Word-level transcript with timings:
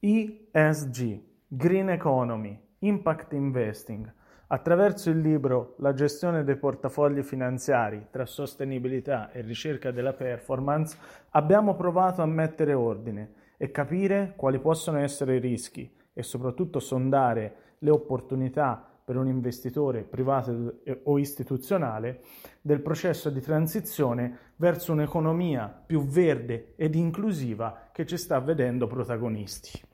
ESG, 0.00 1.20
Green 1.48 1.88
Economy, 1.88 2.56
Impact 2.78 3.32
Investing. 3.32 4.14
Attraverso 4.46 5.10
il 5.10 5.18
libro 5.18 5.74
La 5.78 5.92
gestione 5.92 6.44
dei 6.44 6.54
portafogli 6.54 7.24
finanziari 7.24 8.06
tra 8.08 8.24
sostenibilità 8.24 9.32
e 9.32 9.40
ricerca 9.40 9.90
della 9.90 10.12
performance 10.12 10.96
abbiamo 11.30 11.74
provato 11.74 12.22
a 12.22 12.26
mettere 12.26 12.74
ordine 12.74 13.32
e 13.56 13.72
capire 13.72 14.34
quali 14.36 14.60
possono 14.60 14.98
essere 15.00 15.34
i 15.34 15.40
rischi 15.40 15.92
e 16.12 16.22
soprattutto 16.22 16.78
sondare 16.78 17.74
le 17.78 17.90
opportunità 17.90 18.88
per 19.04 19.16
un 19.16 19.26
investitore 19.26 20.04
privato 20.04 20.80
o 21.02 21.18
istituzionale 21.18 22.20
del 22.60 22.82
processo 22.82 23.30
di 23.30 23.40
transizione 23.40 24.52
verso 24.56 24.92
un'economia 24.92 25.66
più 25.66 26.04
verde 26.04 26.74
ed 26.76 26.94
inclusiva 26.94 27.88
che 27.90 28.06
ci 28.06 28.16
sta 28.16 28.38
vedendo 28.38 28.86
protagonisti. 28.86 29.86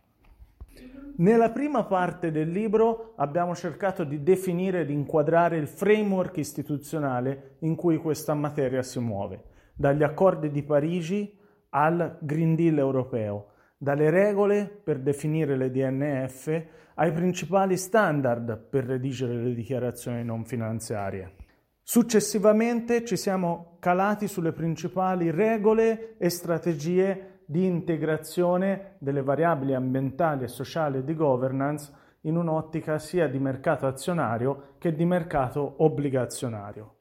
Nella 1.16 1.50
prima 1.50 1.84
parte 1.84 2.32
del 2.32 2.50
libro 2.50 3.12
abbiamo 3.16 3.54
cercato 3.54 4.02
di 4.02 4.22
definire 4.22 4.80
ed 4.80 4.90
inquadrare 4.90 5.56
il 5.56 5.68
framework 5.68 6.38
istituzionale 6.38 7.56
in 7.60 7.76
cui 7.76 7.98
questa 7.98 8.34
materia 8.34 8.82
si 8.82 8.98
muove, 8.98 9.42
dagli 9.74 10.02
accordi 10.02 10.50
di 10.50 10.64
Parigi 10.64 11.38
al 11.70 12.18
Green 12.20 12.56
Deal 12.56 12.78
europeo, 12.78 13.50
dalle 13.76 14.10
regole 14.10 14.66
per 14.66 14.98
definire 14.98 15.56
le 15.56 15.70
DNF 15.70 16.62
ai 16.94 17.12
principali 17.12 17.76
standard 17.76 18.58
per 18.68 18.84
redigere 18.84 19.34
le 19.34 19.54
dichiarazioni 19.54 20.24
non 20.24 20.44
finanziarie. 20.44 21.32
Successivamente 21.82 23.04
ci 23.04 23.16
siamo 23.16 23.76
calati 23.78 24.26
sulle 24.26 24.52
principali 24.52 25.30
regole 25.30 26.16
e 26.16 26.30
strategie 26.30 27.33
di 27.46 27.64
integrazione 27.64 28.96
delle 28.98 29.22
variabili 29.22 29.74
ambientali 29.74 30.44
e 30.44 30.48
sociali 30.48 31.04
di 31.04 31.14
governance 31.14 31.92
in 32.22 32.36
un'ottica 32.36 32.98
sia 32.98 33.28
di 33.28 33.38
mercato 33.38 33.86
azionario 33.86 34.74
che 34.78 34.94
di 34.94 35.04
mercato 35.04 35.74
obbligazionario. 35.78 36.96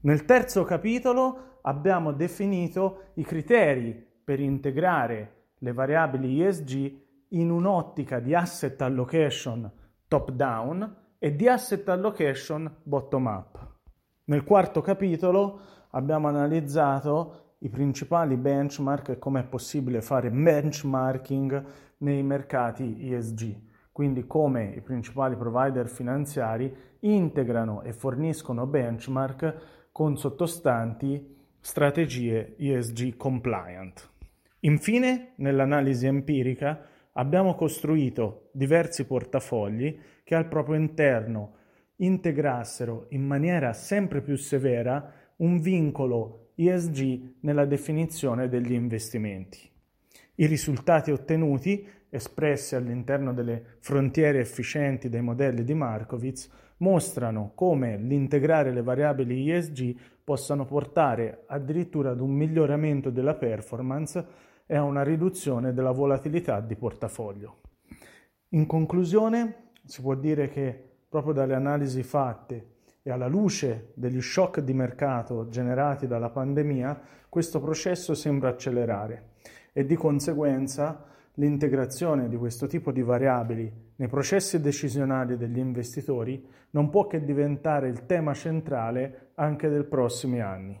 Nel 0.00 0.24
terzo 0.24 0.64
capitolo 0.64 1.58
abbiamo 1.62 2.12
definito 2.12 3.10
i 3.14 3.24
criteri 3.24 3.94
per 4.24 4.40
integrare 4.40 5.52
le 5.58 5.72
variabili 5.72 6.44
ESG 6.44 7.02
in 7.28 7.50
un'ottica 7.50 8.20
di 8.20 8.34
asset 8.34 8.80
allocation 8.82 9.70
top-down 10.08 10.96
e 11.18 11.34
di 11.34 11.48
asset 11.48 11.88
allocation 11.88 12.70
bottom-up. 12.82 13.72
Nel 14.24 14.44
quarto 14.44 14.80
capitolo 14.80 15.60
abbiamo 15.90 16.28
analizzato 16.28 17.43
i 17.64 17.70
principali 17.70 18.36
benchmark 18.36 19.08
e 19.08 19.18
come 19.18 19.40
è 19.40 19.44
possibile 19.44 20.02
fare 20.02 20.30
benchmarking 20.30 21.64
nei 21.98 22.22
mercati 22.22 23.10
ESG, 23.10 23.56
quindi 23.90 24.26
come 24.26 24.74
i 24.76 24.82
principali 24.82 25.34
provider 25.34 25.88
finanziari 25.88 26.72
integrano 27.00 27.82
e 27.82 27.94
forniscono 27.94 28.66
benchmark 28.66 29.88
con 29.92 30.18
sottostanti 30.18 31.36
strategie 31.58 32.54
ESG 32.58 33.16
compliant. 33.16 34.10
Infine, 34.60 35.32
nell'analisi 35.36 36.06
empirica, 36.06 36.86
abbiamo 37.12 37.54
costruito 37.54 38.50
diversi 38.52 39.06
portafogli 39.06 39.98
che 40.22 40.34
al 40.34 40.48
proprio 40.48 40.76
interno 40.76 41.54
integrassero 41.96 43.06
in 43.10 43.22
maniera 43.22 43.72
sempre 43.72 44.20
più 44.20 44.36
severa 44.36 45.12
un 45.36 45.60
vincolo 45.60 46.43
ESG 46.54 47.36
nella 47.40 47.64
definizione 47.64 48.48
degli 48.48 48.72
investimenti. 48.72 49.70
I 50.36 50.46
risultati 50.46 51.10
ottenuti, 51.10 51.86
espressi 52.08 52.74
all'interno 52.76 53.32
delle 53.32 53.76
frontiere 53.80 54.40
efficienti 54.40 55.08
dei 55.08 55.20
modelli 55.20 55.64
di 55.64 55.74
Markowitz, 55.74 56.50
mostrano 56.78 57.52
come 57.54 57.96
l'integrare 57.96 58.72
le 58.72 58.82
variabili 58.82 59.50
ESG 59.50 59.96
possano 60.24 60.64
portare 60.64 61.44
addirittura 61.46 62.10
ad 62.10 62.20
un 62.20 62.30
miglioramento 62.30 63.10
della 63.10 63.34
performance 63.34 64.24
e 64.66 64.76
a 64.76 64.82
una 64.82 65.02
riduzione 65.02 65.72
della 65.72 65.92
volatilità 65.92 66.60
di 66.60 66.74
portafoglio. 66.76 67.60
In 68.50 68.66
conclusione, 68.66 69.72
si 69.84 70.00
può 70.00 70.14
dire 70.14 70.48
che 70.48 70.92
proprio 71.08 71.32
dalle 71.32 71.54
analisi 71.54 72.02
fatte 72.02 72.73
e 73.06 73.10
alla 73.10 73.26
luce 73.26 73.90
degli 73.92 74.22
shock 74.22 74.60
di 74.60 74.72
mercato 74.72 75.46
generati 75.48 76.06
dalla 76.06 76.30
pandemia, 76.30 76.98
questo 77.28 77.60
processo 77.60 78.14
sembra 78.14 78.48
accelerare 78.48 79.32
e 79.74 79.84
di 79.84 79.94
conseguenza 79.94 81.04
l'integrazione 81.34 82.28
di 82.28 82.36
questo 82.36 82.66
tipo 82.66 82.92
di 82.92 83.02
variabili 83.02 83.70
nei 83.96 84.08
processi 84.08 84.58
decisionali 84.58 85.36
degli 85.36 85.58
investitori 85.58 86.42
non 86.70 86.88
può 86.88 87.06
che 87.06 87.22
diventare 87.22 87.88
il 87.88 88.06
tema 88.06 88.32
centrale 88.32 89.32
anche 89.34 89.68
dei 89.68 89.84
prossimi 89.84 90.40
anni. 90.40 90.80